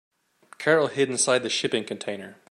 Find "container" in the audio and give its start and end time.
1.83-2.37